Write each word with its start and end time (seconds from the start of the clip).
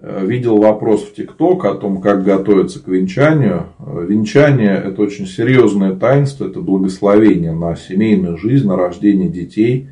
э, 0.00 0.26
видел 0.26 0.58
вопрос 0.58 1.04
в 1.04 1.14
ТикТок 1.14 1.64
о 1.64 1.74
том, 1.74 2.00
как 2.00 2.24
готовиться 2.24 2.82
к 2.82 2.88
венчанию. 2.88 3.66
Венчание– 3.78 4.74
это 4.84 5.02
очень 5.02 5.26
серьезное 5.26 5.94
таинство, 5.94 6.46
это 6.46 6.60
благословение 6.60 7.52
на 7.52 7.76
семейную 7.76 8.36
жизнь, 8.38 8.66
на 8.66 8.76
рождение 8.76 9.28
детей. 9.28 9.88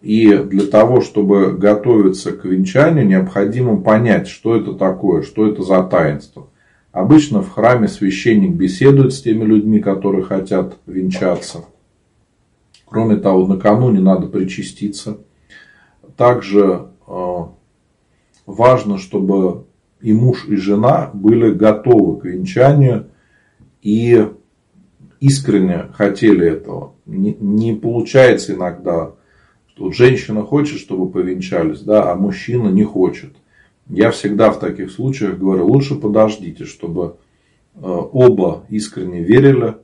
И 0.00 0.34
для 0.34 0.66
того, 0.66 1.02
чтобы 1.02 1.52
готовиться 1.52 2.32
к 2.32 2.44
венчанию, 2.44 3.06
необходимо 3.06 3.80
понять, 3.80 4.28
что 4.28 4.56
это 4.56 4.72
такое, 4.72 5.22
что 5.22 5.46
это 5.46 5.62
за 5.62 5.82
таинство. 5.82 6.48
Обычно 6.92 7.42
в 7.42 7.50
храме 7.50 7.86
священник 7.86 8.52
беседует 8.52 9.12
с 9.12 9.22
теми 9.22 9.44
людьми, 9.44 9.78
которые 9.78 10.24
хотят 10.24 10.78
венчаться. 10.86 11.64
Кроме 12.84 13.16
того, 13.16 13.46
накануне 13.46 14.00
надо 14.00 14.26
причаститься. 14.26 15.18
Также 16.16 16.88
э, 17.06 17.36
важно, 18.50 18.98
чтобы 18.98 19.64
и 20.00 20.12
муж, 20.12 20.46
и 20.48 20.56
жена 20.56 21.10
были 21.12 21.52
готовы 21.52 22.20
к 22.20 22.24
венчанию 22.24 23.08
и 23.82 24.26
искренне 25.20 25.88
хотели 25.92 26.46
этого. 26.46 26.94
Не, 27.06 27.36
не 27.38 27.74
получается 27.74 28.54
иногда, 28.54 29.12
что 29.68 29.84
вот 29.84 29.94
женщина 29.94 30.42
хочет, 30.42 30.78
чтобы 30.78 31.10
повенчались, 31.10 31.80
да, 31.80 32.10
а 32.10 32.14
мужчина 32.14 32.68
не 32.68 32.84
хочет. 32.84 33.36
Я 33.88 34.10
всегда 34.10 34.50
в 34.50 34.60
таких 34.60 34.90
случаях 34.90 35.38
говорю, 35.38 35.66
лучше 35.66 35.96
подождите, 35.96 36.64
чтобы 36.64 37.16
э, 37.74 37.80
оба 37.82 38.64
искренне 38.68 39.22
верили 39.22 39.76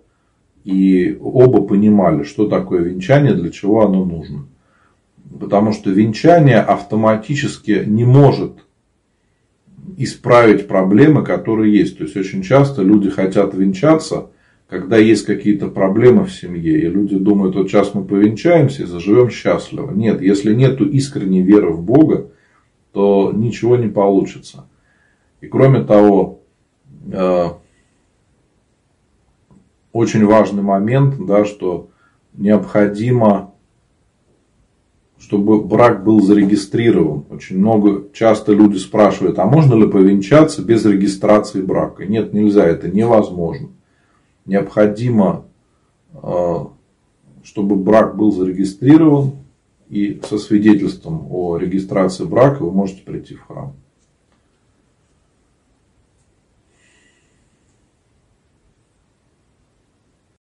и 0.64 1.16
оба 1.20 1.62
понимали, 1.62 2.22
что 2.22 2.48
такое 2.48 2.82
венчание, 2.82 3.34
для 3.34 3.50
чего 3.50 3.84
оно 3.84 4.04
нужно. 4.04 4.46
Потому 5.38 5.72
что 5.72 5.90
венчание 5.90 6.60
автоматически 6.60 7.84
не 7.86 8.04
может 8.04 8.65
исправить 9.96 10.68
проблемы, 10.68 11.24
которые 11.24 11.76
есть. 11.76 11.98
То 11.98 12.04
есть 12.04 12.16
очень 12.16 12.42
часто 12.42 12.82
люди 12.82 13.10
хотят 13.10 13.54
венчаться, 13.54 14.30
когда 14.68 14.96
есть 14.96 15.24
какие-то 15.24 15.68
проблемы 15.68 16.24
в 16.24 16.32
семье, 16.32 16.80
и 16.80 16.88
люди 16.88 17.16
думают, 17.16 17.54
вот 17.54 17.68
сейчас 17.68 17.94
мы 17.94 18.04
повенчаемся 18.04 18.82
и 18.82 18.86
заживем 18.86 19.30
счастливо. 19.30 19.92
Нет, 19.92 20.20
если 20.20 20.54
нет 20.54 20.80
искренней 20.80 21.42
веры 21.42 21.70
в 21.70 21.82
Бога, 21.82 22.30
то 22.92 23.32
ничего 23.34 23.76
не 23.76 23.88
получится. 23.88 24.68
И 25.40 25.46
кроме 25.46 25.84
того, 25.84 26.40
э, 27.12 27.46
очень 29.92 30.26
важный 30.26 30.62
момент, 30.62 31.14
да, 31.24 31.44
что 31.44 31.90
необходимо, 32.34 33.54
чтобы 35.18 35.62
брак 35.62 36.04
был 36.04 36.20
зарегистрирован. 36.20 37.24
Очень 37.30 37.58
много, 37.58 38.04
часто 38.12 38.52
люди 38.52 38.76
спрашивают, 38.76 39.38
а 39.38 39.46
можно 39.46 39.74
ли 39.74 39.86
повенчаться 39.86 40.62
без 40.62 40.84
регистрации 40.84 41.62
брака? 41.62 42.04
Нет, 42.06 42.32
нельзя, 42.32 42.64
это 42.64 42.88
невозможно. 42.88 43.68
Необходимо, 44.44 45.46
э, 46.14 46.54
чтобы 47.42 47.76
брак 47.76 48.16
был 48.16 48.30
зарегистрирован, 48.30 49.32
и 49.88 50.20
со 50.28 50.38
свидетельством 50.38 51.26
о 51.30 51.56
регистрации 51.56 52.24
брака 52.24 52.62
вы 52.62 52.72
можете 52.72 53.02
прийти 53.02 53.34
в 53.34 53.42
храм. 53.46 53.74